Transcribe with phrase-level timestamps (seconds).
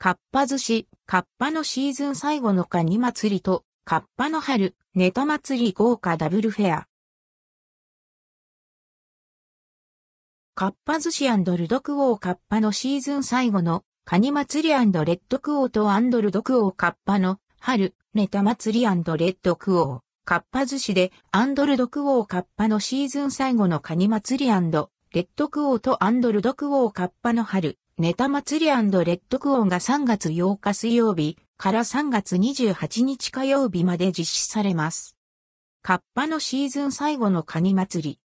[0.00, 6.86] かっぱ寿司、かっぱのシーズン最後のカニ祭りと、かっぱの春、ネタ祭り豪華ダブルフェア。
[10.54, 20.00] かっぱ寿司ルドクオーかっぱのシーズン最後のカニ祭りレッドクオーとルドクオーかっぱの春、ネタ祭りレッドクオー。
[20.24, 35.16] かっぱ寿司でアンドルドクオーカッパのシーズン最後のカニ祭りレッドクオーとアンドルドクオーカッパの春、ネタ祭りレッドクオンが3月8日水曜日から3月28日火曜日まで実施されます。
[35.82, 38.20] カッパのシーズン最後のカニ祭り。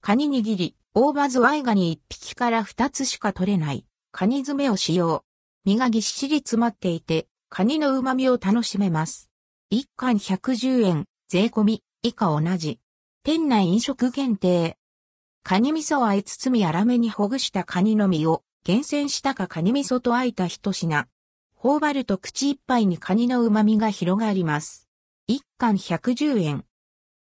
[0.00, 5.26] カニ握り、大葉ズワイガニ1匹から2つしか取れない、カニ詰めを使用。
[5.66, 9.28] 身がぎっしり詰まっていて、カニの旨味を楽しめます。
[9.74, 12.80] 1貫110円、税込み、以下同じ。
[13.24, 14.78] 店内飲食限定。
[15.42, 21.08] カニ味噌和え包み粗めにほぐしたカニの身を厳選したかカニ味噌とあえた一品。
[21.56, 24.88] 頬張ると口いっぱいにカニの旨味が広がります。
[25.26, 26.64] 一貫110円。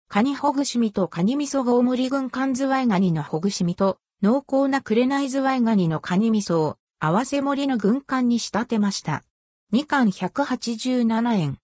[0.09, 9.25] カニほぐし身とカニ味噌が大盛り軍艦ズワイガニのほぐし身と濃厚な紅ズワイガニのカニ味噌を合わせ盛りの軍艦に仕立てました。
[9.73, 11.59] 二貫187円。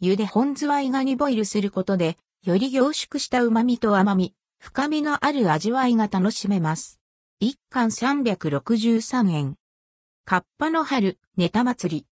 [0.00, 7.03] 茹で本ズワイガニボイルすることで、より凝縮した旨味と甘み、深みのある味わいが楽しめます。
[7.40, 9.56] 一貫363円。
[10.24, 12.06] カッパの春、ネタ祭り。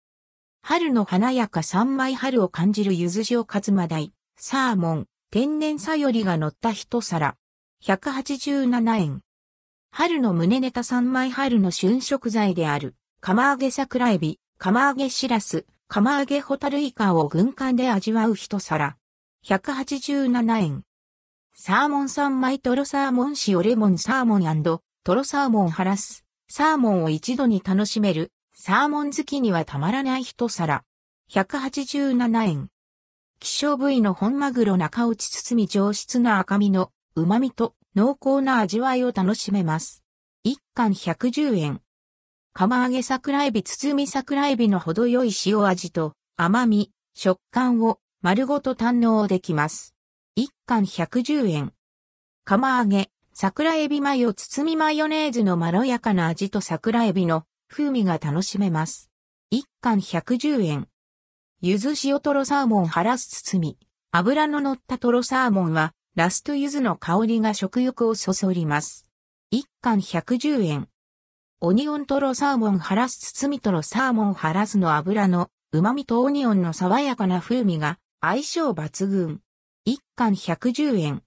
[0.63, 7.37] 春の華やか三枚春を感じるゆず塩かつまだい、サーモン、天然さよりが乗った一皿。
[7.83, 9.21] 187円。
[9.91, 18.97] 春の胸ネタ三枚春の旬食材である、釜揚げ桜エビ、釜揚げしらす、釜揚げホタルイカを軍艦で味わう一皿。
[19.45, 20.83] 187円。
[21.53, 24.43] サーモン三枚トロサーモン塩レモンサーモン
[25.03, 30.83] トロサーモンハラス、サーモンを一度に楽しめる、サーモン好きにはたまらない一皿。
[31.31, 32.69] 187円。
[33.39, 40.03] 希少部位の本マグロ中落ち包み上質な赤身の旨味と濃厚な味わいを楽しめます。
[40.43, 41.81] 一貫110円。
[42.53, 49.95] 釜揚げ桜エビ包み桜エビの程よい塩味と甘み、食感を丸ごと堪能できます。
[50.35, 51.73] 一貫110円。
[52.45, 59.09] 釜揚げ、桜エビマヨ包みマヨネーズのまろやかな味と桜エビの風味が楽しめます。
[59.49, 60.87] 一貫110円。
[61.61, 63.77] ゆず塩トロサーモンハラス包み。
[64.11, 69.07] 油の乗ったトロサーモンは、ラストゆずの香りが食欲をそそります。
[69.49, 70.89] 一貫110円。
[71.61, 79.39] オニオントロサーモンハラス包みトロサーモンハラスの油の旨味とオニオンの爽やかな風味が相性抜群。
[79.85, 81.23] 一貫110円。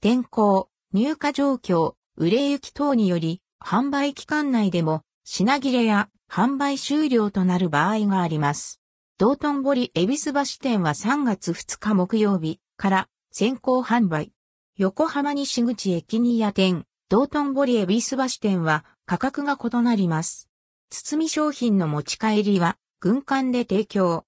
[0.00, 8.80] 天候、入荷状況、売れ行き等により、販売期間内でも、品切れや販売終了となる場合があります。
[9.18, 14.32] 道頓堀恵比寿橋店は3月2日木曜日から先行販売。
[14.78, 20.48] 横浜西口駅ニア店、道頓堀恵比寿橋店は価格が異なります。
[20.88, 24.16] 包み商品の持ち帰りは軍艦で提供。